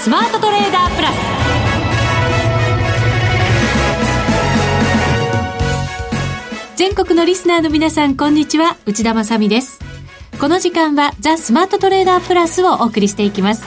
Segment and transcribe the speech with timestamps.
[0.00, 1.16] スマートトレーダープラス。
[6.74, 8.78] 全国のリスナーの皆さんこんにちは。
[8.86, 9.78] 内田まさです。
[10.40, 13.62] この時間はザ・スマートトレーダープラスをお送りしていきます。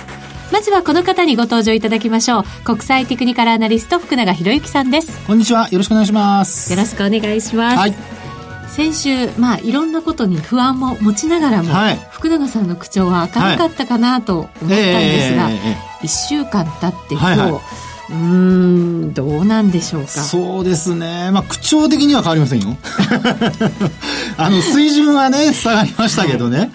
[0.52, 2.44] まずはこの方にご登場いただきましょう。
[2.64, 5.24] 国際テクニカルアナリスト福永博之さんです。
[5.28, 5.70] こんにちは。
[5.70, 6.74] よろしくお願いします。
[6.74, 7.94] よろしくお願いします、はい、
[8.76, 17.62] 先週まあいろんなことに不安も持ちながらも、はい、福永さんの口調は明るかったかなと思ったんですが、はいえー、1週間経って今日、はいはい
[18.10, 20.08] うん、どうなんでしょうか？
[20.08, 21.32] そうですね。
[21.32, 22.76] まあ、口調的には変わりませんよ。
[24.38, 26.60] あの、水準はね、下がりましたけどね。
[26.60, 26.72] はい、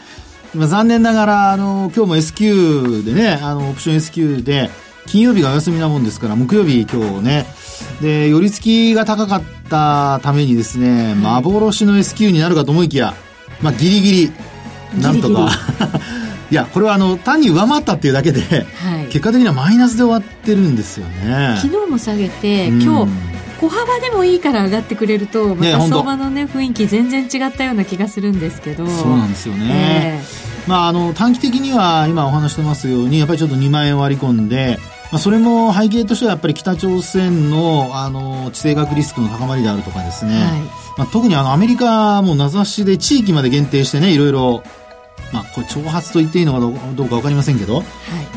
[0.54, 4.70] まあ、残念ながら、あの、今日も S q でね、あの、オプション S q で、
[5.06, 7.46] 金曜日がお休みなもんですから、木曜日今日ね、
[8.00, 13.14] で、寄り付きが高かったためにですね、幻の S q になるかと思いきや、
[13.60, 14.32] まあ、ギリギリ、
[15.02, 15.50] なんとか。
[16.50, 21.58] いや、これはあの、単に上回ったっていうだけで、はい、結果的にはマイナスで終わってるんですよね。
[21.60, 23.12] 昨日も下げて、今日、
[23.60, 28.86] 小幅でもいいから上がってくれると、また相場のね、雰囲気全然違ったような気がするんですけど。
[28.86, 30.22] そうなんですよね。
[30.22, 34.78] えー、まあ、あの、短期的には今お話してますように、やっぱりちょっと2万円割り込んで、
[35.10, 40.60] まあ、それも背景としてはやっぱり北朝鮮のあの地政学リスクの高まりであるとかですね、はい、
[40.98, 44.62] まあ、特にあのアメリカも名指しで地域まで限定してねいろいろ
[45.32, 47.84] まあ、これ挑発と言っていいのかどうか分かりませんけど、はい、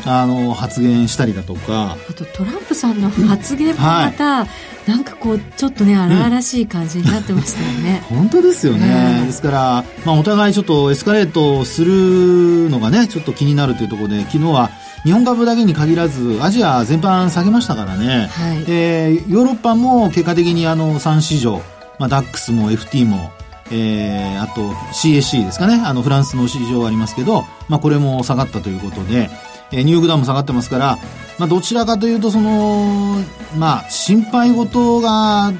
[0.04, 1.96] あの発言したりだとか。
[2.08, 4.46] あとトランプさんの発言もまた、は
[4.86, 14.70] い、なんかこうちょっとね荒々しい感じになってましたよね、うん、本当ですよね、ですから、まあ、お互いちょっとエスカレートするのがねちょっと気になるというところで昨日は
[15.04, 21.60] 日本株だけに限らずアジア全般下げましたからね、はい、でヨーロッパも結果的にあの3市場、
[21.98, 23.32] まあ、ダックスも FT も
[23.72, 29.30] えー、あと CAC ですかね、あのフランスの市場ありますけど、まあこれも下がったということで、
[29.72, 30.98] えー、ニューヨークダウンも下がってますから、
[31.38, 33.16] まあどちらかというとその、
[33.56, 35.52] まあ心配事が、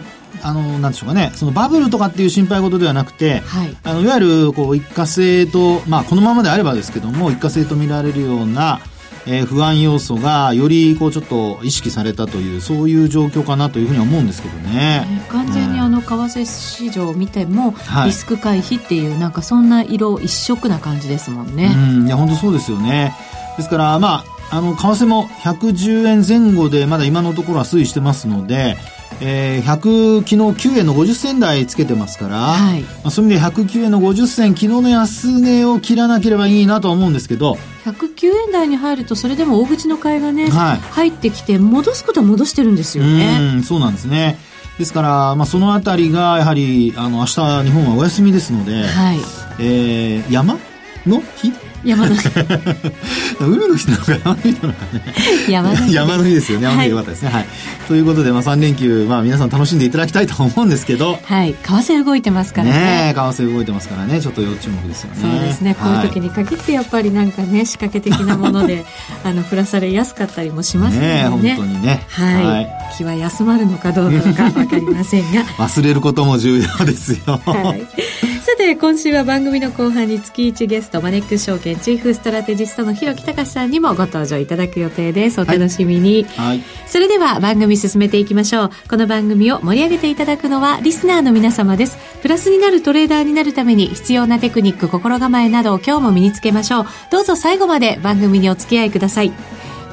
[0.44, 8.80] あの、なんでしょうかね、そのバブルとかっていう心配事ではなくて、はい、あのいわゆるこう一過性と、まあこのままであればですけども、一過性と見られるような、
[9.26, 15.06] えー、不安要素がよりこうちょっと意識されたというそういう状況かなというふうに思うんですけどね。
[15.28, 21.72] 完全にあの為替市場を見ても、リスク回避っていうなんかそんな色一色な感じですもんね。
[21.74, 23.14] うんいや本当そうですよね。
[23.56, 28.76] ですからまああの為替も110円前後でまだ今のところは推移してますので。
[29.24, 44.38] えー、100昨日9円の50銭台つけてますから、はいまあ、そういう意味で109円の50銭昨日の安値を切らなければいいなとは思うんですけど109円台に入るとそれでも大口の買いがね、はい、入ってきて戻すことは戻してるんですよねそうなんですね
[44.78, 47.34] ですから、まあ、そのあたりがやはりあの明日
[47.64, 49.18] 日本はお休みですので、はい。
[49.58, 50.58] えー、山
[51.06, 51.52] の日
[51.84, 52.28] 山の日。
[53.40, 55.02] 海の日なのか山の日なのかね。
[55.48, 55.92] 山の日。
[55.92, 56.64] 山の日ですよね。
[56.64, 57.48] 山の日よかったですね、はい、はい、
[57.88, 61.18] ということで、まあ、3連休、まあ、皆さん楽しんでいただきたいと思うんですけど。
[61.24, 61.54] はい。
[61.54, 62.72] 為替動いてますからね。
[62.72, 64.20] ね為替動いてますからね。
[64.20, 65.20] ちょっと要注目ですよね。
[65.20, 65.74] そうですね。
[65.74, 68.84] こういう時に限ってやっぱりなんかね仕掛け的なもので
[69.24, 71.24] あの降らされやすかったりもしますのでね。
[71.28, 72.02] 本当にね。
[72.08, 75.44] はい、はい、気は休まるのかどうなのか分かりませんが。
[75.58, 77.80] 忘れることも重要ですよ、はい。
[77.80, 78.31] さ
[78.62, 85.40] て今週は番組の後半に月1ゲストマネックス証券チーフストラテジストの広木隆さんにもご登場いただく予定です。
[85.40, 88.70] お楽しみに、はい、それでは番組進めていきましょう。
[88.88, 91.98] この番組を盛り上げていただくのはリスナーの皆様です。
[92.22, 96.86] プラスになるトレーダーになるために必要なテクニック心構えなどを今日も身につけましょう。
[97.10, 99.32] どうぞ最後まで番組にお付き合いください。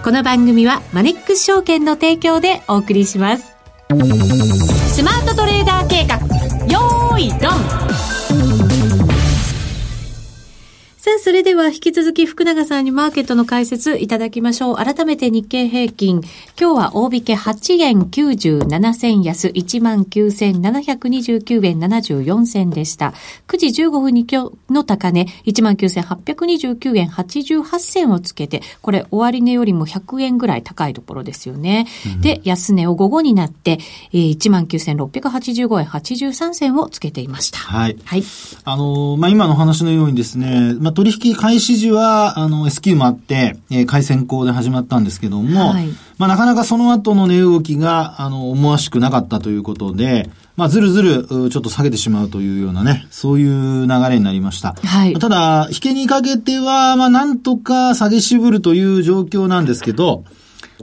[0.03, 3.55] この番組はマネックス証券の提供でお送りします。
[4.93, 6.17] スマートトレーダー計画。
[6.67, 8.08] よーいドン
[11.09, 14.75] さあ、それでは引き続き福永さんにマーケットの解説いただきましょう。
[14.75, 16.21] 改めて日経平均。
[16.55, 23.15] 今日は大引け8円97銭安19,729円74銭でした。
[23.47, 31.87] 9時15分に今日の高値19,829円88銭をつけて、これ終値よりも100円ぐらい高いところですよね。
[32.05, 33.79] うん、で、安値を午後になって、
[34.13, 37.57] えー、19,685円83銭をつけていました。
[37.57, 37.97] はい。
[38.05, 38.23] はい。
[38.63, 45.87] あのー、まあ、今の話のようにですね、まあまあ、取引開始時は、あの、S q もあって、えー、回線行で始まったんですけども、はい、
[46.17, 54.75] まあ、なかなかその後の値動きが、あの、思わしくなかったということで、まあ、ずるずる、ちょっと下げてしまうというようなね、そういう流れになりました。
[54.83, 55.13] はい。
[55.13, 60.25] ただ、引けにかけては、まあ、なんとか下げ渋るという状況なんですけど、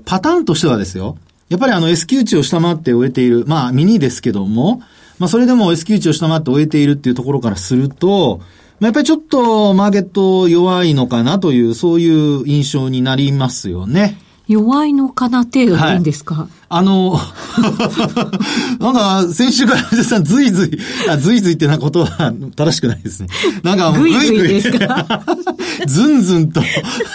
[0.06, 1.18] パターンとしてはですよ、
[1.50, 4.80] やっぱりあの S q 値を下回って終えている、まあ、ミニですけども、
[5.18, 8.40] まあ、それでも S q 値を下回って終えているっていうところからすると、
[8.80, 14.18] やっぱりちょっとマーケット弱いのかなという、そういう印象になりますよね。
[14.48, 17.18] 弱いのかな程度でいいんですか、はい、あの、
[18.80, 20.78] なんか、先週から藤さん、ずいずい、
[21.08, 23.28] あ、ずいずいってなことは正しくないですね。
[23.62, 25.06] なんか、ぐいぐいですか？
[25.86, 26.60] ずんずんと、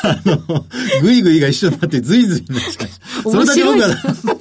[0.03, 0.65] あの、
[1.01, 3.31] ぐいぐいが一緒になってずいずいになっちゃう。
[3.31, 3.89] それだけ僕は、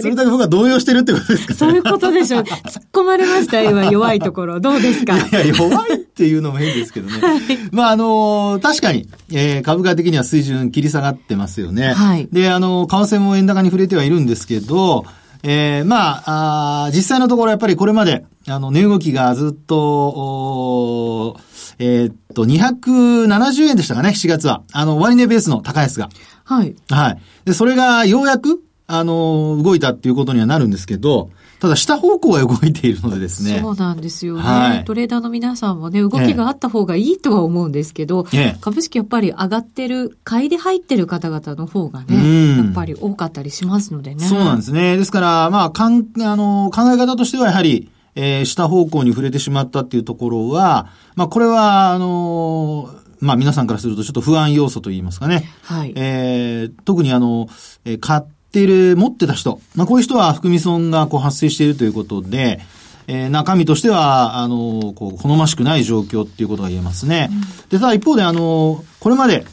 [0.00, 2.42] それだけ僕は動揺してるってことですか、ね、そういうことでしょう。
[2.42, 4.60] 突っ込まれました、今、弱いところ。
[4.60, 5.16] どうですか？
[5.18, 7.18] いや、弱いっていうのも変ですけどね。
[7.20, 7.40] はい、
[7.70, 11.92] まあ、あの、確かに、えー、株価的には水準切り下がってますよね。
[11.92, 12.28] はい。
[12.32, 15.04] で、あの、為替も円高に触れてはいるんですけど、
[15.42, 21.36] えー、まあ、あ実際のところやっぱりこれまで、あの、値動きがずっと、
[21.78, 24.62] えー、っと、270円でしたかね、7月は。
[24.72, 26.08] あの、終値ベースの高安が。
[26.44, 26.74] はい。
[26.90, 27.18] はい。
[27.44, 31.30] で、それがようやく、あの、動いたっていうことにはなるんですけど、
[31.60, 33.58] ただ下方向が動いているのでですね。
[33.60, 34.42] そうなんですよね。
[34.42, 44.24] はい、トレーダーの皆さんもね、動きがあった方がいいとは思うんですけど、ええ、株式やっぱり上がってる、買いで入ってる方々の方がね、やっぱり多かったりしますのでね。
[44.24, 44.96] そうなんですね。
[44.96, 52.90] ですから、まあ、かん、あの、考え方としてはやはり、えー、下方向に触れてしまったっていうところは、まあ、これは、あの
[53.20, 55.48] まあ皆さんからするとちょっと不安要素といいますかね。
[55.62, 55.92] はい。
[55.96, 57.48] えー、特にあの、
[57.84, 58.22] えー、買っ
[58.58, 62.60] ている、持ってた人、まあこういう人は含み損がこう発生しているということで、
[63.06, 67.30] えー、中身としては、あの、こう、好ましくない状況っていうことが言えますね。
[67.30, 67.40] うん、
[67.70, 69.46] で、ただ一方で、あの、これまで、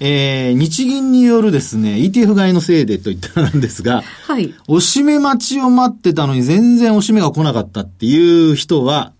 [0.00, 4.54] えー、日銀によるですね、ETF 買いのせいでと言ったんですが、はい。
[4.68, 9.12] おしめ待ちを待ってたのに全然おしめが来なかったっていう人は、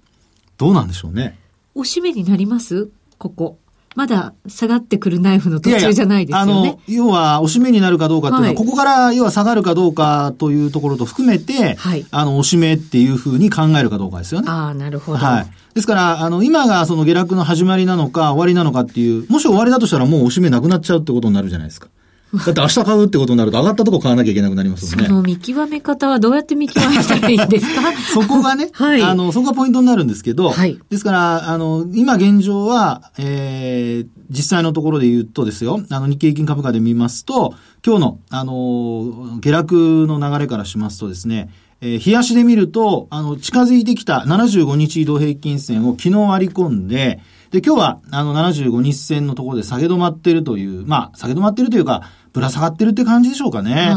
[0.56, 1.38] どうなんでしょうね。
[1.74, 2.88] おしめになります？
[3.18, 3.58] ここ。
[3.98, 6.52] まだ下がってくるナイフの途中じゃないですよね。
[6.52, 14.48] いやいやあの、要は、おしめになるかどうかっていうのは、はい、ここから要は下がるかどうかというところと含めて、はい、あの、おしめっていうふうに考えるかどうかですよね。
[14.48, 15.18] ああ、なるほど。
[15.18, 15.46] はい。
[15.74, 21.88] ですから、あの、今がその下落の始まりなのか、終わりなのかっていう、もし終わりだとしたらもうおしめなくなっちゃうってことになるじゃないですか。
[22.44, 25.08] だって明日買うってことになると上がったとこ買わなきゃいけなくなりますもんね。
[25.08, 27.80] その見極め方はどうやって見極めたらいいんですか？
[28.12, 37.54] そこがね、 はい、あの、そこがポイントになるんですけど、はい、ですから、あの、今現状は、えー、実際のところで言うとですよ、あの、日経平均株価で見ますと、
[37.84, 41.48] 今日の、あの、下落の流れからしますとですね、
[41.80, 47.20] えー、冷やしで見ると、あの、近づいてきた75日移動平均線を昨日割り込んで、
[47.52, 52.02] で、今日は、あの、75日線のところで下げ止まってるという、まあ、下げ止まってるというか、
[52.32, 53.92] ぶら下がってるって感じでしょうかね。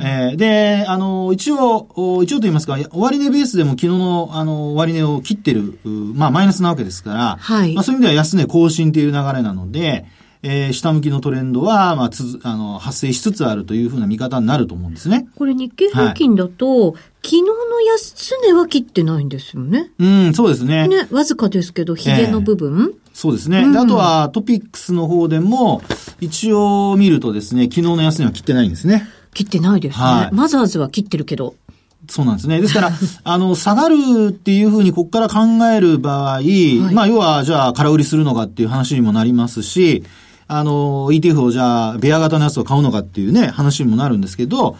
[0.00, 5.78] えー、で、あの、一応、一応と言いますか、終値ベースでも昨日の、あの、終値を切ってる、
[6.14, 7.74] まあ、マイナスなわけですから、はい。
[7.74, 10.06] まあ、そういう意味では安値更新という流れなので、
[10.42, 15.28] えー、下向きのトレンドは、まあ、つあの、発生しつつあるというふうな見方になると思うんですね。
[15.36, 19.90] これ日経平均だと、はい、昨日の安値は切ってないんですよね。
[19.98, 20.86] うん、そうですね。
[20.86, 23.62] ね、わずかですけど、ヒゲの部分、えーそうですね。
[23.62, 25.82] うん、であとはトピックスの方でも、
[26.20, 29.08] 一応見るとですね、昨日の安値は切ってないんですね。
[29.34, 30.04] 切ってないですね。
[30.04, 31.56] はい、マザーズは切ってるけど。
[32.08, 32.60] そうなんですね。
[32.60, 32.92] ですから、
[33.24, 40.04] あの、下がるっていうふうにここから考える場合、はい、まあ、要は、じゃあ、空売りするのかっていう話にもなりますし、
[40.48, 44.76] あの、ETF をじゃあ、ベア型のやつを買うのかっていうね、話にもなるんですけど、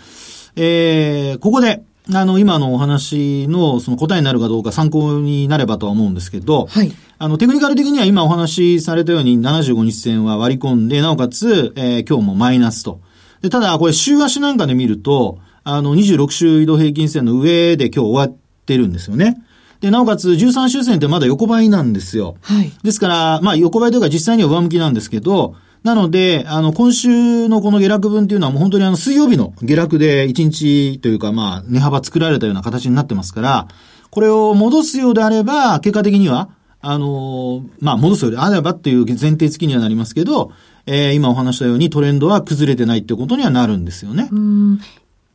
[0.57, 1.83] えー、ここで、
[2.13, 6.91] あの、今のお話のその答えになるかどうか参考になればとは思うんですけど、はい。
[7.19, 13.01] あの、テクニカル的には今お話しされたように75日線は割り込んで、なおかつ、えー、今日もマイナスと。
[13.43, 19.37] で、ただ、これ週足なんかで見ると、あの、26週移動平均線の上で今日終わってるんですよね。
[19.81, 22.37] で、なおかつ13週線ってまだ横ばいなんですよ。
[22.43, 22.73] はい。
[22.83, 25.55] ですから、まあ横ばいというか実際には上向きなんですけど、
[25.85, 33.69] なので、あの、今週のこの下落分っていうのはもう本当にあの、水曜日の下落で1日というか、まあ、値幅作られたような形になってますから、
[34.11, 40.53] これを戻すようであれば、結果的には、あの、まあ、戻すようであればっていう前提付きにはなりますけど、
[40.87, 44.29] えー、今お話したようにトレンドは崩れてないっていうことにはなるんですよね。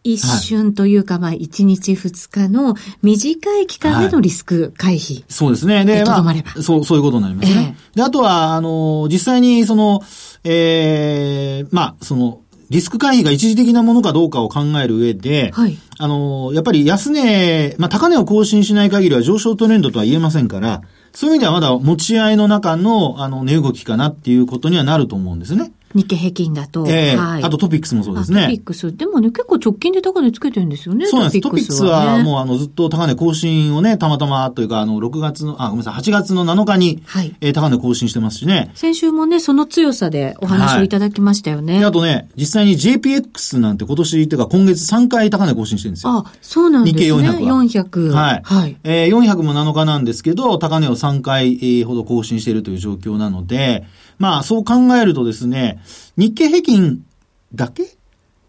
[0.06, 5.26] うん一瞬というか、まあ、一日二日の短い期間でのリスク回避、はい。
[5.30, 5.86] そうですね。
[5.86, 7.78] で、まあ、そう、そういうことになりますね。
[7.78, 10.02] えー、で、あとは、あの、実際に、その、
[10.44, 20.82] ええー、まあ、その、リスク回避が一時的なものかどうかを考える上で、はい、あの、やっぱり安値、まあ、高値を更新しない限りは上昇トレンドとは言えませんから、
[21.14, 25.72] そういう意味ではまだ持ち合いの中の、あの、値動きかなっていうことにはなると思うんですね。
[25.94, 26.86] 日経平均だと。
[26.88, 28.44] ええーはい、あとトピックスもそうですね。
[28.44, 28.96] トピックス。
[28.96, 31.06] でもね、結構直近で高値つけてるんですよね。
[31.06, 31.42] そうなんです。
[31.42, 37.36] トピックスは、ね、もうあの、ずっと高値更新をね、たまたまというか、あの、6月の、あ、ごめんなさい、8月の7日に、はい。
[37.42, 38.72] えー、高値更新してますしね。
[38.74, 41.76] 先週もね、その強さでお話をいただきましたよね。
[41.76, 46.14] はい、あとね、実際に JPX なんて今年っていうか今月3回高値更新してるんですよ。
[46.14, 47.02] あ、そうなんですね。
[47.04, 47.64] 日経400は。
[47.64, 48.10] 400。
[48.12, 48.42] はい。
[48.44, 48.78] はい。
[48.84, 53.86] えー、400も7日なんですけど、高値を3回ほど更新しているという状況なので、
[54.20, 55.82] まあ、そう考えるとですね、
[56.18, 57.06] 日経平均
[57.54, 57.84] だけ？
[57.84, 57.88] っ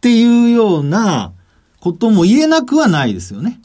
[0.01, 1.33] ていうような
[1.81, 3.61] ことも言えなくはないですよね。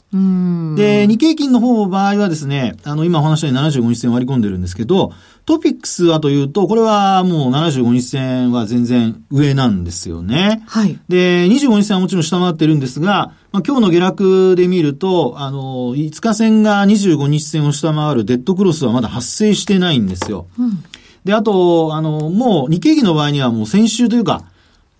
[0.76, 5.12] で、日経金の方の場合はですね、あの、今お話したように75日線割り込んでるんですけど、
[5.46, 10.62] トピックスはというと、これはもう75日線は全然上なんですよね。
[10.66, 10.98] はい。
[11.08, 20.46] で、25日線はもちろん下回ってるんですが、まあ、今日の下落で見ると、あの、5日線が25日線を下回るデッドクロスはまだ発生してないんですよ。
[20.58, 20.82] うん、
[21.24, 24.44] で、あと、あの、もう日経金の場合にはもう先週というか、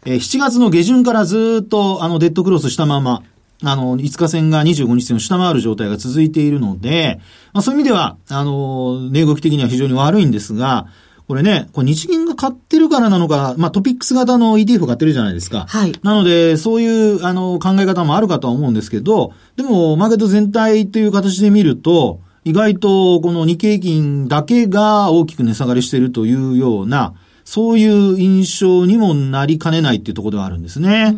[0.04, 3.22] えー、7月の下旬からずっとあのデッドクロスしたまま、
[3.62, 7.20] あの、5日線が25日線を下回る状態が続いているので、
[7.52, 10.86] まあそういう意味では、あの、値動き的には非常に悪いんですが、
[11.28, 15.66] これね、これ日銀が買ってるからなのか、まあトピックス型の ETF 買ってるじゃないですか。
[15.68, 15.92] はい。
[16.02, 31.14] なので、そういう、あの、考え方もあるかとは思うんですけど、でも、マーケット全体という形で見ると、意外とこの日経金だけが大きく値下がりしているというような、そういう印象にもなりかねないっていうところではあるんですね。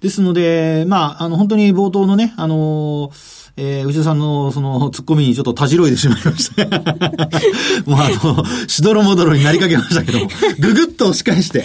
[0.00, 3.10] ですので、まあ、あの、本当に冒頭のね、あの
[3.56, 6.64] えー、内田さんのそのツッコミにちょっとたじろいでしまいました。
[7.90, 10.28] もうあの、しどろもどろになりかけましたけども、
[10.58, 11.64] ぐぐっと押し返して。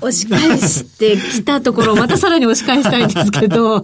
[0.00, 3.80] 押し返してきたところをまたさらに押し返したいんですけど、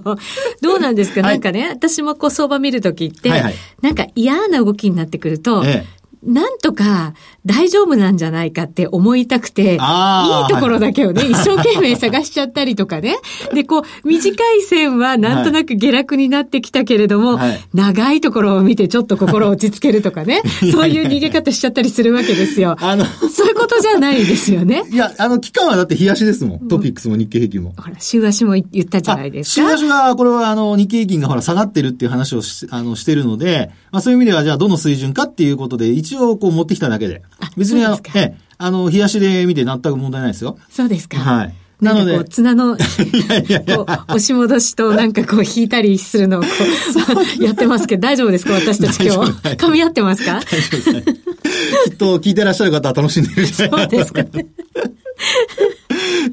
[0.63, 7.15] どうなんですか、はい、なんかね、私もこう相場見るときって、はいはい、なんか嫌な動きになってくると、ええなんとか
[7.47, 9.79] 大丈夫なんじゃないかって思いたくて、いい
[10.49, 13.17] ところだけをね、はい、一生懸命探しちゃったりとかね。
[13.53, 22.77] で、こう、短い線はなんとなく下落になってきたけれども、はい、長いところを見てちょっと心を落ち着けるとかね、 そういう逃げ方しちゃったりするわけですよ。
[22.81, 24.85] あの、そういうことじゃないですよね。
[24.91, 26.69] いや、あの、期間はだって日足ですもん。
[26.69, 27.75] トピックスも日経平均も。
[27.77, 29.69] ほら、週足も言ったじゃないですか。
[29.69, 37.23] 週足が、これはあの、日経平均がほら下がってるっていう話をし、あの、してるので、まあそういう意味ではじゃあどの水準かっていうことで、一応こう持ってきただけで。
[37.57, 40.59] 別にあの、ええ、あの、冷やしで見て全く問題ないですよ。
[40.71, 41.19] そうですか。
[41.19, 41.55] はい。
[41.81, 42.25] なので。
[42.25, 46.47] 綱の、 こう、押し戻しとなんかこう引いたりするのをこ
[47.39, 48.55] う、やってますけど、大丈夫ですか？
[48.55, 49.31] 私たち今日。
[49.57, 50.41] 噛み合ってますか？
[50.41, 51.15] 大丈夫です。
[51.91, 54.47] きっと聞いてらっしゃる方は楽しんでるそうですかね。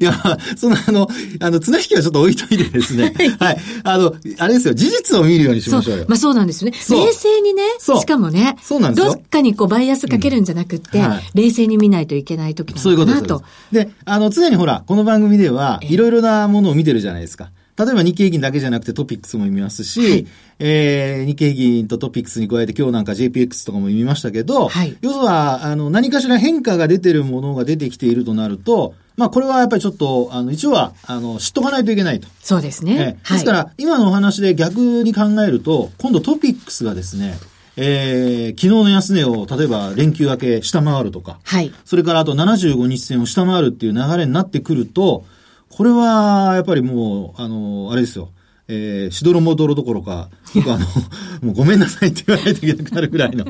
[0.00, 0.12] いや、
[0.56, 1.08] そのあの、
[1.40, 3.14] あの、綱引きはちょっと置いといてですね。
[3.38, 3.58] はい。
[3.84, 6.04] あの、あれですよ、事実を見るようにしましょうよ。
[6.08, 6.70] まあそうなんですね。
[6.70, 9.14] 冷静にね、しかもね、そうなんですよ。
[9.14, 12.82] どっかにこうバイアスかけるんじゃなくて、うんはい、冷静に見ないといけない時なのかなと。
[12.82, 13.86] そういうことです。
[13.86, 17.50] で、あの、常にほら、この番組では、いろいろなものを見てるじゃないですか。
[17.76, 20.26] 例えば日経平均だけじゃなくてトピックスも見ますし、はい、
[20.58, 32.28] えー、日経平均とトピックスに加えて今日なんか JPX とかも見ましたけど、はい、要は、あの、何かしら変化が出てるものが出てきているとなると、まあ、これはやっぱりちょっと、あの、一応は、あの、知っとかないといけないと。
[32.40, 33.18] そうですね。
[33.28, 37.38] えですから、今のお話で逆に考えると、今度トピックスがですね、
[37.76, 41.72] えー、昨日の安値を、例えば連休明け下回るとか、はい。
[41.84, 45.24] それからあと75日線を下回るっていう流れになってくると、
[45.70, 48.30] これは、やっぱりもう、あの、あれですよ。
[48.74, 50.86] えー、しどろもどろどころか、 僕あの、
[51.42, 53.44] もうごめんなさいって言わないといけなくなるぐらいの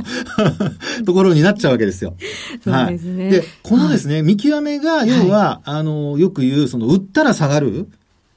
[1.07, 2.15] ところになっちゃうわけですよ。
[2.65, 3.25] そうですね。
[3.25, 7.89] はい、で、このですね、はい、見極めが、要は、はい、あの、よく言う、その、売ったら下がる、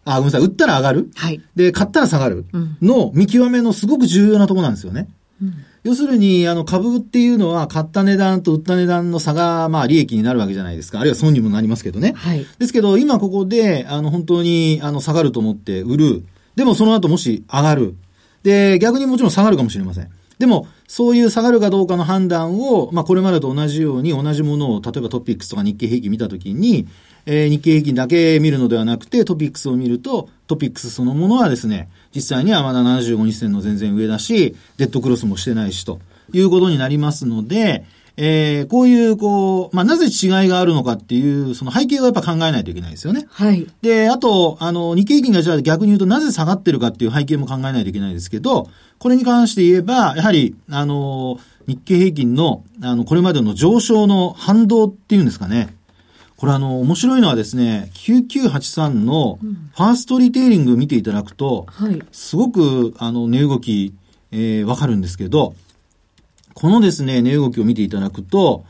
[0.06, 2.46] あ、ごめんなさい、売ったら上がる、はい、で、買ったら下がる
[2.82, 5.08] の見極めのすごく重要なところなんですよね。
[5.42, 5.54] うん
[5.86, 11.00] 要するに、あの、株っていうのは、買った値段と売った値段の差が、まあ、利益になるわけじゃないですか。
[11.00, 12.13] あるいは損にもなりますけどね。
[12.15, 12.44] はい。
[12.58, 16.24] ですけど、今ここで、あの、本当に、あの、下がると思って売る。
[16.56, 17.96] でも、その後もし上がる。
[18.44, 20.10] で、逆にもちろん下がるかもしれません。
[20.38, 26.88] でも、そういう下がるかどうかの判断を、まあ、これまでと同じように、同じものを、例えばトピックスとか日経平均見たときに、
[27.26, 36.00] えー、日経平均だけ見るのではなくて、トピックスを見ると、トピックスそのものはですね、実際にはまだ75日線の全然上だし、デッドクロスもしてないしと。
[36.34, 37.86] いうことになりますので、
[38.18, 43.28] えー、こういう、こう、まあ、なぜ違いがあるのかっていう、その背景をやっぱ考えないといけないですよね。
[43.30, 43.68] はい。
[43.82, 48.70] で、あと、あの、日経平均がじゃあ逆に言うとなぜ下がってるかっていう背景も考えないといけないですけど、
[49.00, 55.76] これに関して言えば、やはり、あの、日経平均の、あの、これまでの上昇の反動っていうんですかね。
[56.38, 63.94] これあの、面白いのはですね、9983のファーストリテイリング見ていただくと、はい、すごく、あの、値動き、
[64.32, 65.56] えー、わかるんですけど、
[66.56, 68.66] このですね、値動きを見ていただくと、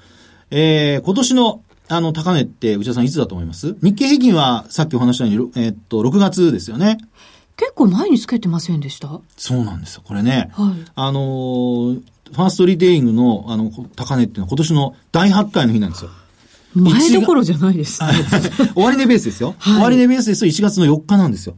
[0.51, 3.77] えー、今年のあの、高値って、内田さんいつだと思います？
[3.83, 6.97] 日経平均はさっきお話したように、えー、っと、6月ですよね。
[7.57, 9.21] 結構前につけてませんでした？
[9.37, 10.01] そうなんですよ。
[10.03, 10.49] これね。
[10.53, 10.91] はい。
[10.95, 16.09] あのー、ファーストリテイリングの、あの、高値っていうのは今年の大発会の日なんですよ。
[16.73, 18.09] 前どころじゃないですね。
[18.75, 19.53] 終値ベースですよ。
[19.59, 21.55] はい、終値ベースですと1月の4日なんですよ。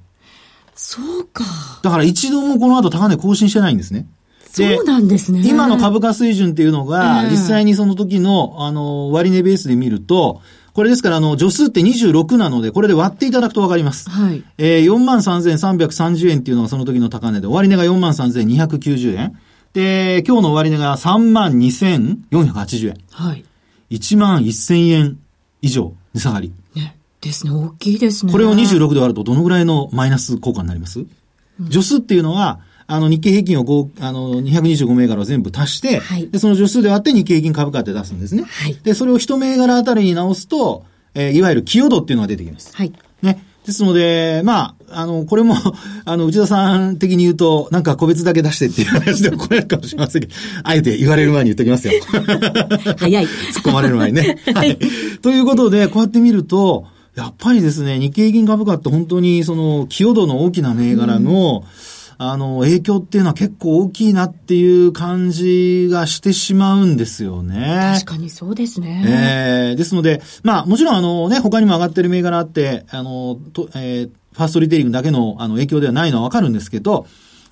[0.75, 1.45] そうか。
[1.81, 4.07] だから一度もこの後高値更新してないんですね。
[4.63, 5.41] そうなんですね。
[5.45, 10.41] 今の株価水準っていうのが、実際にその時の、あの、割値ベースで見ると、
[10.73, 14.09] これですから、あの、助数って26なので、これで割っていただくとわかります。
[14.11, 14.43] はい。
[14.59, 19.39] えー、43,330円っていうのがその時の高値で、終値が43,290円。
[19.73, 22.97] で、今日の終値が32,480円。
[23.11, 23.43] はい。
[23.89, 25.19] 1万1000円
[25.61, 26.53] 以上値下がり。
[26.75, 26.95] ね。
[27.21, 27.53] ですね。
[27.53, 28.31] 大きいですね。
[28.31, 31.05] これを26で割るとどのぐらいのマイナス効果になります、
[31.59, 32.59] うん、助数っていうのは、
[32.89, 38.43] あの、日経平均を5、あの、225銘柄を全部足して、はい、で、その助数で割って日経平均株価って出すんですね。
[38.43, 42.75] はい、で、それを一銘柄あたりに直すと、えー、いわゆる寄与度っていうのが出てきます。
[42.75, 42.93] はい。
[43.21, 43.43] ね。
[43.65, 45.55] ですので、まあ、あの、これも、
[46.05, 51.93] あの、内田さん的に言うと、なんか個別だけ出してっていう話でもこれかもしれませんけど、 あえて言われる前に言っておきますよ。
[52.97, 53.25] 早い。
[53.25, 53.29] 突っ
[53.63, 54.37] 込まれる前にね。
[54.53, 54.77] はい。
[55.21, 67.93] ということで、こうやって見ると、やっぱりですね、日経平均株価って本当にその、寄与度の大きな銘柄の、うんあの、影響っていうのは結構大きいなっていう感じがしてしまうんですよね。
[67.95, 69.03] 確かにそうですね。
[69.07, 77.07] ええー、ですので、まあ、もちろんあのね、他にも上がってる銘柄あって、あの、とえー、ファーストリテイリングだけのあの影響ではないのはわかるんですけど、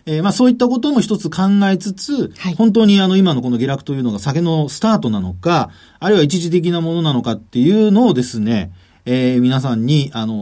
[0.05, 8.71] えー、まあそういったことも一つ考えつつ、はい、本当にあの今のこの下落というのが酒のスタートなのか、あるいは一時的なものなのかっていうのをですね、
[9.07, 10.33] えー、皆さんに、あの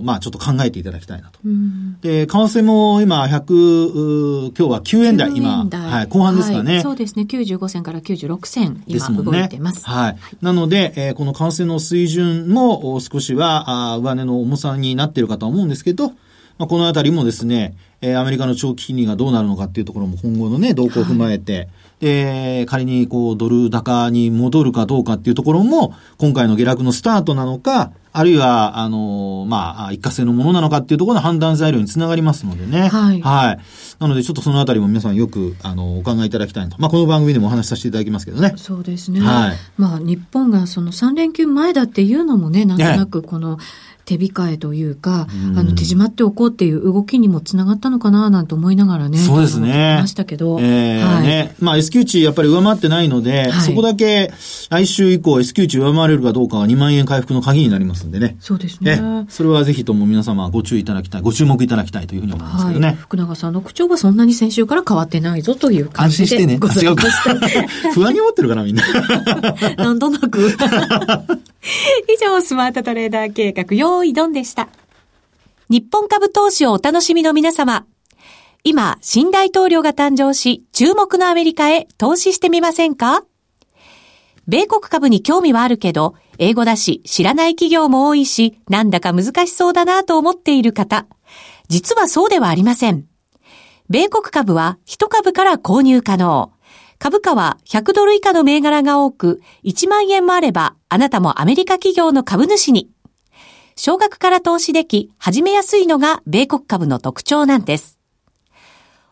[0.00, 1.38] ー、まあ、ちょっと考えていただきたいなと。
[1.44, 9.84] うん、で、為替も今、100、今日は9円台、今、はい、後半ですかね、はい、そうですね、95銭から96銭、今、動いてます。
[9.84, 10.16] はい。
[10.40, 21.68] なので、えー、この為替の水準も少しは、あ上値の重さになっているかと思うんですけど、まあ、このあたりもですね、えー、アメリカの長期金利がどうなるのかっていうところも今後のね、動向を踏まえて、はい
[22.00, 32.88] で、仮にこうドル高に戻るかどうかっていうところも、今回の下落のスタートなのか、あるいは、あの、まあ、一過性のものなのかっていうところの判断材料につながりますのでね。
[32.88, 33.20] はい。
[33.20, 33.58] はい。
[34.00, 36.76] なので、ちょっとそのあたりも皆さんよく、あの、お考えいただきたいと。
[36.78, 38.54] まあ、この番組でもお話しさせていただきますけどね。
[38.56, 39.20] そうですね。
[39.20, 39.56] はい。
[39.76, 43.62] まあ、日本がその3連休前だっていうのもね、なんとなくこの、ね
[44.08, 49.18] 手控えというか、うん、あの、手締まっておこうっていう動きにもつながったのかななんて思いながらね。
[49.18, 49.98] そうですね。
[50.00, 50.58] ましたけど。
[50.60, 51.54] えー、はい、ね。
[51.60, 54.32] まあ S q 値やっぱり上回ってないので、はい、そこだけ
[54.70, 58.36] 来週以降 S q 値上回れるかどうかが2万円回復の鍵になりますんでね。
[58.40, 59.26] そうですね。
[59.28, 62.86] それはぜひとも皆様ご注意いただきたい、ご注目いただきたいというふうに思いますけどね。
[62.88, 66.24] はい、福永さんの口調はそんなに先週から変わってないぞという感じで。
[66.24, 66.54] 安心してね。
[66.88, 67.04] 違うか。
[67.92, 68.82] 不安に思ってるかな、みんな。
[69.76, 70.56] なんとなく。
[72.08, 73.64] 以上、スマートトレーダー計画、
[73.98, 74.68] 用意ドンでした。
[75.68, 77.84] 日本株投資をお楽しみの皆様。
[78.62, 83.24] 今、新大統領が誕生し、注目のアメリカへ投資してみませんか
[84.46, 91.06] 米国株に興味はあるけど、英語だし、知らない企業も多いし、なんだか難しそうだなと思っている方。
[91.68, 93.04] 実はそうではありません。
[93.90, 96.52] 米国株は1株から購入可能。
[96.98, 102.90] 株価は100ドル以下の銘柄が多く、1万円もあれば、あなたもアメリカ企業の株主に。
[103.80, 107.96] 少額から投資でき、始めやすいのが米国株の特徴なんです。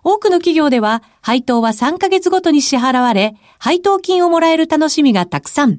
[0.02, 5.78] 多くの企業では、配当は3ヶ月ごとに支払われ、配当金をもらえる楽しみがたくさん。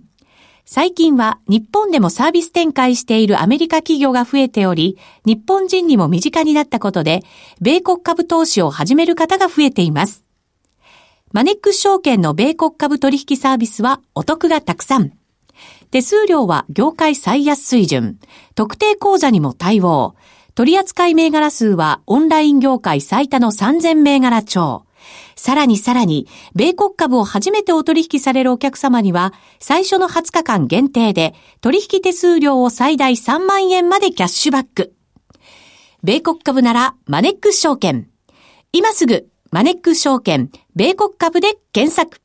[0.65, 7.23] 最近は日本でもサービス展開しているアメリカ企業が増えており、日本人にも身近になったことで、
[7.59, 10.23] 米国株投資を始める方が増えています。
[11.33, 15.16] マネックス証券の米国株取引サービスはお得がたくさん。
[15.91, 18.19] 手数料は業界最安水準。
[18.55, 20.15] 特定口座にも対応。
[20.55, 24.85] 取扱銘柄数はオンライン業界最多の3000銘柄超。
[25.35, 34.93] さらにさらに、米国株を初めてお取引されるお客様には、最初の20日間限定で、取引手数料を最大3万円までキャッシュバック。
[36.03, 38.09] 米国株なら、マネックス証券。
[38.73, 42.19] 今すぐ、マネックス証券、米国株で検索。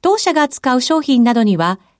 [0.00, 1.80] 当社が扱う商品などには、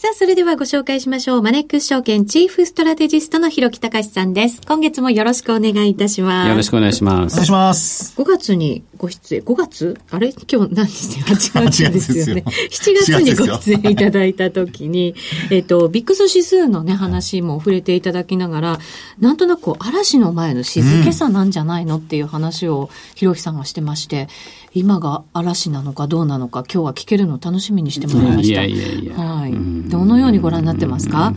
[0.00, 1.42] さあ、それではご紹介しましょう。
[1.42, 4.60] マネックス証券チーフストラテジストの広木隆さんです。
[4.64, 6.48] 今月もよろしくお願いいたします。
[6.50, 7.32] よろしくお願いします。
[7.32, 8.14] お願いします。
[8.16, 9.98] 5月にご出演、5月？
[10.12, 10.32] あれ？
[10.32, 12.44] 今日何日 ?8 月ですよね。
[12.70, 15.16] 7月にご出演いただいたときに、
[15.50, 18.78] えっと、ビックス指数のね、話も触れていただきながら、
[19.18, 24.28] なんとなく嵐の前の静けさなんじゃないのっていう話を、広木さんがしてまして、
[24.74, 28.62] 今が嵐なのかどうなのか、今日は聞けるの楽しみにしてもらいました。
[28.62, 29.14] いやいやいや。
[29.16, 29.50] はい。
[29.50, 31.34] うんどのようにご覧になってますか、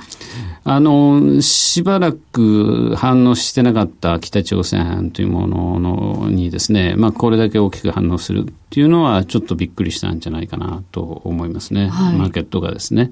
[0.64, 13.12] あの、しばらく反応してなかった北朝鮮というもののにですね、まあ、これだけ大きく反応するっていうのは、ちょっとびっくりしたんじゃないかなと思いますね、はい、マーケットがですね。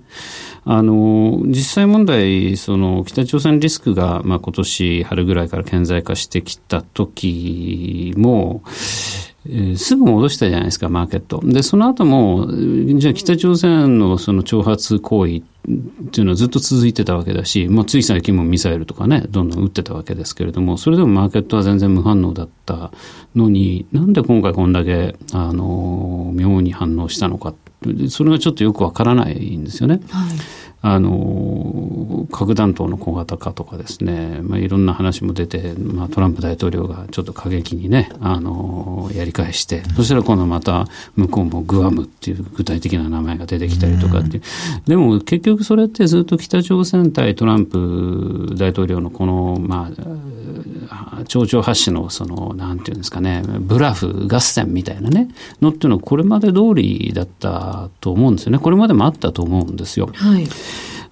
[0.63, 8.61] あの、実際問題、その、北朝鮮リスクが、まあ、今年春ぐらいから顕在化してきた時も、
[9.51, 11.41] えー、すぐ戻したじゃないですか、マーケット。
[11.43, 12.47] で、その後も、
[12.97, 15.41] じゃあ北朝鮮のその挑発行為っ
[16.11, 22.91] ていうのはずっと続いてたわけだし、まあ、つい最近もミサイルとかね、どんどん撃ってたわけですけれども、それでもマーケットは全然無反応だった
[23.35, 27.53] のに、なんで今回こんだけ、あの、妙に反応したのか、
[28.09, 29.99] それがちょっとよくわからないんですよね。
[30.09, 44.41] はいあの、核弾頭の小型化とかですね、まあ、いろんな話も出て、まあ、トランプ大統領がちょっと過激にね、あの、やり返して、そしたら今度また向こうもグアムっていう具体的な名前が出てきたりとかって。
[44.87, 49.91] でも結局それってずっと北朝鮮対トランプ大統領のこの、ま
[50.89, 55.27] あ、町長発信のその、なんていうんですかね、ブラフ合戦みたいなね、
[55.61, 58.59] のっていうのはこれまで通りだったと思うんですよね。
[58.59, 60.09] これまでもあったと思うんですよ。
[60.13, 60.47] はい。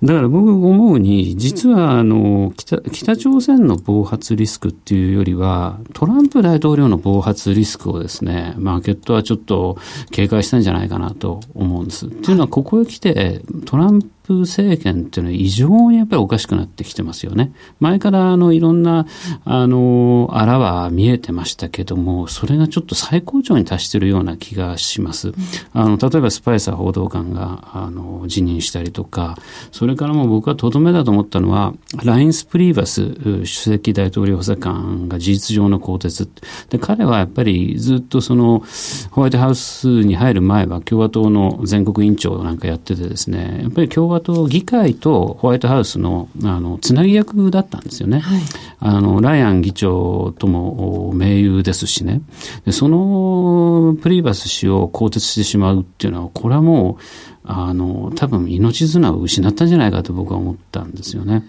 [0.03, 9.77] だから僕思うに、実はあの北北朝鮮の暴発リスクっていうよりは、トランプ大統領の暴発リスクをですね、マーケットはちょっと
[10.11, 12.05] 警戒したんじゃないかなと思うんです。
[12.05, 17.53] っていうのは、ここへ来て、トランププ政権っていうのは異常にやっぱりおかしくなってきてますよね。
[17.79, 19.05] 前からあのいろんな
[19.45, 25.31] あの、あらは見えてましたけども、それがちょっと最高潮に達してるような気がします。
[25.71, 29.37] あの、例えばスパイサー報道官があの辞任したりとか、
[29.71, 36.27] それからも僕はとどめだと思ったのは、ラインス・プリーバス主席大統領補佐官が事実上の更迭。
[36.69, 38.63] で、彼はやっぱりずっとその
[39.11, 48.19] ホワイトハウスに入る前は共和党の全国委員長なんかやっててですね、やっぱり共和党議会とホワイトハウスのあのつなぎ役だったんですよね。
[48.19, 48.41] はい、
[48.79, 52.21] あのライアン議長とも盟友ですしね
[52.65, 57.03] で、そのプリーバス氏を更迭してしまうっていうのは、これはもう、
[57.49, 61.47] あの多分命綱を失ったんじゃないかと僕は思ったんですよね。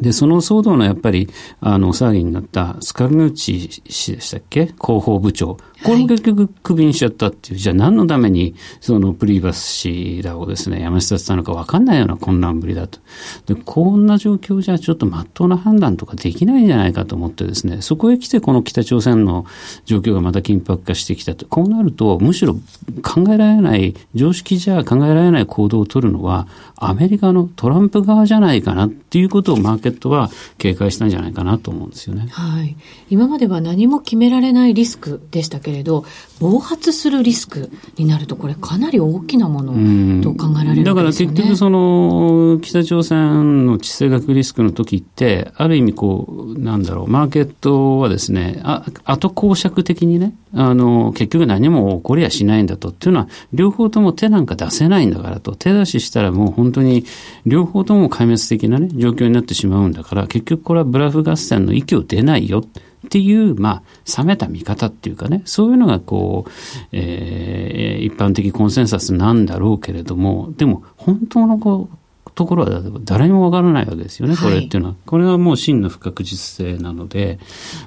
[0.00, 1.28] で、その騒動のやっぱり、
[1.60, 4.66] あの、騒ぎになったスカルヌーチ氏でしたっけ？
[4.66, 5.58] 広報部長。
[5.82, 12.98] これも結局クビにしちゃったっていう、じゃあ何のためにそのプリーバス氏らをですね、やめさせたのか分かんないような混乱ぶりだと。
[13.46, 19.46] で、こんな状況じゃちょっと真っ当な判断とかできないんじゃないかと思ってですね、そこへ来てこの北朝鮮の
[19.86, 21.46] 状況がまた緊迫化してきたと。
[21.46, 22.54] こうなると、むしろ
[23.02, 32.28] 考えられない、常識じゃ考えられない行動を取るのは、アメリカのトランプ側じゃないかなっていうことをマーケットは警戒したんじゃないかなと思うんですよね。
[32.30, 32.76] はい。
[33.08, 36.04] 今までは何も決められないリスクでしたけけれど、
[36.40, 52.88] 暴発するリスクになると、これ、かなり大きなものと考えられる、ね、だから結局、その北朝鮮の地政学リスクの時って、ある意味こう、なんだろう、マーケットはですね、あ後公爵的にね、あの結局何も起こりゃしないんだと。
[52.88, 57.04] っていうのは、両方とも手なんか出せないんだからと、手出ししたらもう本当に、
[57.46, 62.60] 両方とも壊滅的なね、状況になってしまうんだから、結局これはブラフ合戦の息を出ないよ。
[62.60, 66.50] っていう、まあ、冷めた見方っていうかね、そういうのがこう、
[66.92, 71.96] えー、一般的コンセンサスなんだろうけれども、でも、本当のこう、
[72.40, 74.94] ところは誰にもわからないわけですよね、これっていうのは。
[74.94, 77.38] はい、これはもう真の不確実性なので、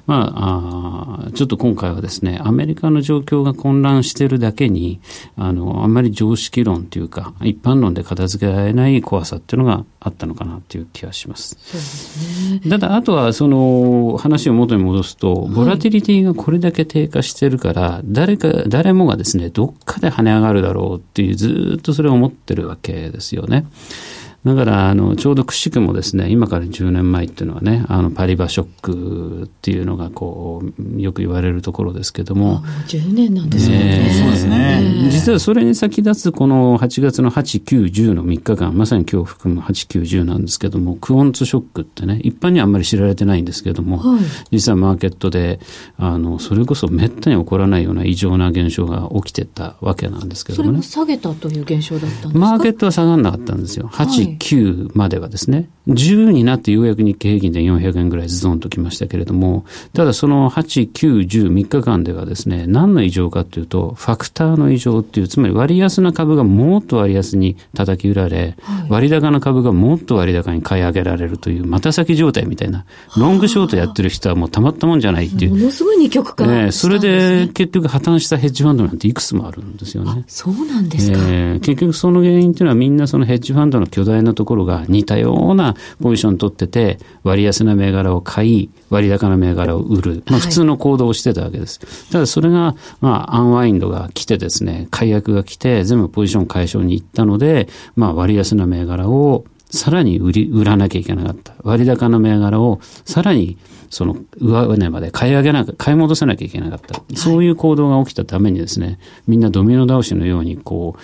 [0.06, 5.00] まああ、ちょっと今回はですね、アメリカの状況が混乱しているだけに、
[5.36, 11.56] あの、あんまり常識論というか、一般論で片付けられない怖さっていうのがあったのかなという気がします。
[11.60, 12.70] そうですね。
[12.70, 23.66] ただ、あとは、その、話を元に戻すと、ボラティリティがこれだけ低下してるから、誰か、誰もがですね、どっかで跳ね上がるだろうっていう、ずっとそれを思ってるわけですよね。
[24.44, 32.56] だから、あの、ちょうどくしくもですね、今から10年前っていうのはね、あの、パリバショックっていうのが、こう、よく言われるところですけども。
[32.56, 34.12] もう10年なんですね。
[34.20, 35.08] そうですね。
[35.10, 45.58] 実はそれに先立つこの8月の8、9、10の3日間、まさに今日含む8、9、10なんですけども、クオンツショックってね、一般にはあんまり知られてないんですけども、はい、実はマーケットで、
[45.96, 50.82] あの、それこそめったに起こらないような異常な現象が起きてたわけなんですけどもね。
[50.82, 52.38] それも下げたという現象だったんですか？
[52.38, 53.88] マーケットは下がらなかったんですよ。
[53.90, 72.84] 8、はい9まではですね、10になってようやく日経平均で400円ぐらいズドンときましたけれども、ただその8、9、10、3日間ではですね、何の異常かというと、ファクターの異常っていう、つまり割安な株がもっと割安に叩き売られ、はい、割高な株がもっと割高に買い上げられるという、また先状態みたいな、
[73.16, 75.50] ロングショートやってる人はもうたまったもんじゃないっていう。
[75.50, 80.24] ものすごい二極化、ね、それで結局破綻したヘッジファンドなんていくつもあるんですよね。
[80.26, 90.22] そうなんですか、えー、結局その原因っていうのはみんなそのヘッジファンドの巨大なところが似たようなポジション取ってて、割安な銘柄を買い、割高な銘柄を売る。
[90.26, 91.80] まあ普通の行動をしてたわけです。
[91.82, 101.54] はい、ただそれが、まあアンワインドが来てですね、解約が来て、全部ポジション解消に行ったので、まあ割安な銘柄をさらに売り、売らなきゃいけなかった。
[101.62, 103.56] 割高な銘柄をさらに
[103.90, 107.00] その上値まで買い上げな買い戻さなきゃいけなかった。
[107.16, 111.00] そういう行動が起きたためにですね、みんなドミノ倒しのようにこう、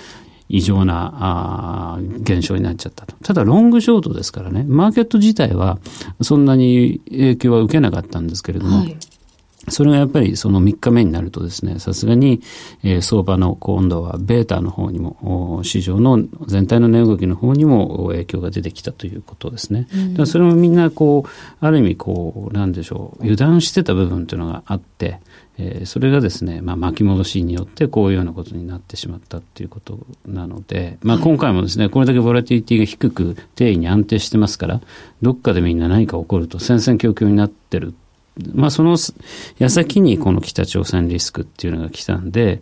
[0.53, 1.15] 異常な
[1.95, 3.15] あ現象になっちゃったと。
[3.23, 5.79] ただ、ロングショートですからね、マーケット自体は
[6.21, 8.97] そんなに影響は受けなかったんですけれども、はい
[9.69, 12.41] それがやっぱりその3日目になるとですね、さすがに、
[12.83, 19.87] えー、相場の今度はベータの方にも、市場の全体の値動きの方にも影響が出てきたということですね。
[19.95, 25.21] うん、だそれもみんなこう、ある意味こう、なんでしょう、油断してた部分というのがあって、
[25.63, 34.81] えー、それがですね、まあ、巻き戻しによってこういうようなことになってしまったっていうことなので、まあ、今回もですね、これだけボラティリティが低く定位に安定してますから、
[35.21, 37.93] どっかでみんな何か起こると戦々恐々になってる
[38.55, 38.97] まあ、その
[39.59, 42.61] 矢先にこの北朝鮮リスクっていうのが来たんで、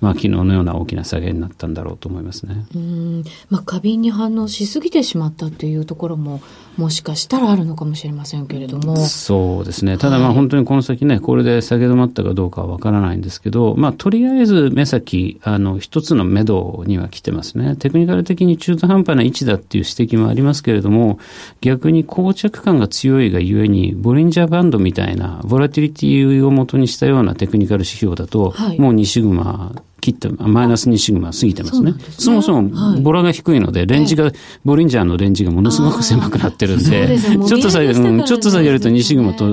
[0.00, 2.66] まあ、昨日のような大きな下げになったんだろうと思いますね。
[2.74, 3.24] うん。
[3.48, 6.40] まあ、過敏に反応しすぎてしまったっていうところも、
[6.76, 8.96] もしかしたらあるのかもしれませんけれども。
[8.96, 9.98] そうですね。
[9.98, 17.76] ただまあ本当にこの先ね、これで下げ止まったかどうかはわからないんですけど、まあとりあえず目先、あの、一つの目処には来てますね。
[17.76, 21.18] テクニカル的に中途半端な位置だっていう指摘もありますけれども、
[21.60, 31.94] 逆に膠着感が強いがゆえに、ボリンジャーバンドみたいな、ボラティリティを元にしたようなテクニカル指標だと、はい、もう2シグマ切って、マイナス2シグマ過ぎてますね。
[32.18, 34.32] そ、ね、もそも、ボラが低いので、レンジが、はい、
[34.64, 39.44] ボリンジャーのレンジがものすごく狭くなってるんで、 ちょっと下げ、うん、ちょっと下げると2シグマと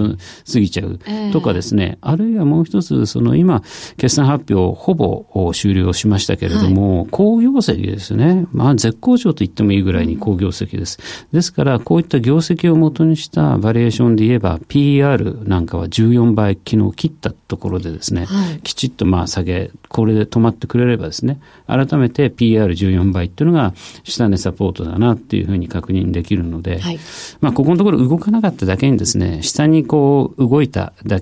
[0.51, 0.99] 過ぎちゃう
[1.31, 3.61] とかですね、あるいはもう一つ、その今、
[3.97, 8.45] 決算発表ほぼ終了しましたけれども、はい、好業績ですね。
[8.51, 10.99] まあ、絶好調と言ってもいいぐらいに好業績です。
[11.31, 23.73] ですから、こういった業績をもとにしたバリエーションで言えば、PR なんかは14倍昨日切ったところでですね、はい、きちっとまあ下げ、これで止まってくれればですね、改めて PR14 倍っていうのが
[24.03, 26.99] 下値サポートだなっていうふうに確認できるので、はい、
[27.41, 31.19] まあここのところ動かなかっただけにですね、下にこう動いただ、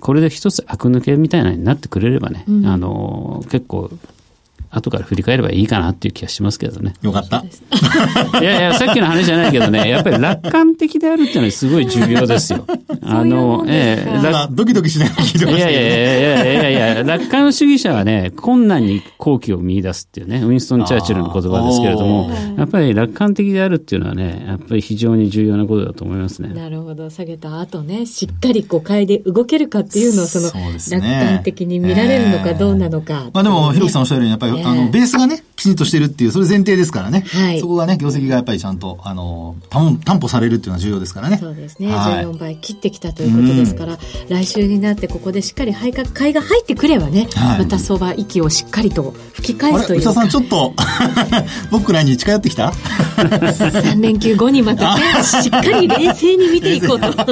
[0.00, 3.90] これで一つ悪抜けみたいなになってくれればね、うん、あの、結構
[4.74, 6.94] 後から振り返ればいいかなっていう気がしますけどね。
[7.02, 7.44] よかった。
[8.40, 12.66] いやいや、さっきの話じゃないけどね、やっぱり楽観的であるっていうのはすごい重要ですよ。
[13.02, 26.48] あの、ええー、ドキドキしない聞いてますいやいやいやいやいやいや、楽観主義者はね、困難に好機を見出すっていうね、ウィンストン・チャーチルの言葉ですけれども、やっぱり楽観的であるっていうのはね、やっぱり非常に重要なことだと思いますね。
[26.48, 27.10] なるほど。
[27.10, 37.24] 下げた後ね、しっかり誤解で動けるかっていうのを、その、楽観的に見られるのかどうなのか、えー、まあでも、ひろきさんおっしゃるように、やっぱり、あの、ベースがね、きちんとしてるっていう、それ前提ですからね。
[37.26, 37.60] はい。
[37.60, 41.38] そこがね、業績がやっぱりちゃんと、あの、担保されるっていうのは重要ですからね。
[41.38, 41.88] そうですね。
[41.88, 43.98] はい、14倍切ってきたということですから、
[44.28, 50.12] 来週になってここでしっかり買いが入ってくればね、はい、また相場息をしっかりと吹き返すというか。
[50.12, 50.74] さん、ちょっと
[51.70, 52.70] 僕らに近寄ってきた
[53.16, 57.12] ?3 連休後にまたね、 しっかり冷静に見ていこうと。
[57.12, 57.26] さ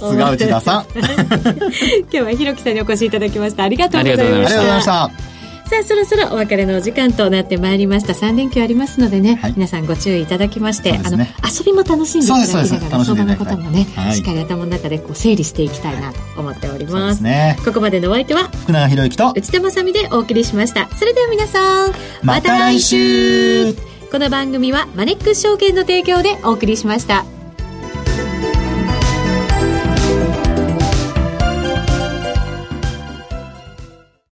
[0.00, 0.86] すが内田さん。
[0.96, 3.64] 今日はひろきさんにお越しいただきました。
[3.64, 4.30] ありがとうございました。
[4.30, 5.31] ありがとうございました。
[5.72, 8.12] さあそろそろお別れのお時間となってまいりました。
[8.12, 20.90] 3連休ありますのでね、はい、皆さんご注意いただきまして、ね、あの遊びも楽しんでいただきながら相場のこともね、はい、しっかり頭の中でこう整理していきたいなと思っております、ね、ここまでのお相手は福永博之と内田まさみでお送りしました。
[20.94, 23.74] それでは皆さんまた来週。
[24.10, 27.24] この番組はマネックス証券の提供でお送りしました。